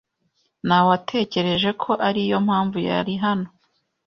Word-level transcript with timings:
Nawetekereje 0.67 1.69
ko 1.81 1.91
ariyo 2.07 2.37
mpamvu 2.45 2.77
yari 2.89 3.13
hano. 3.23 3.47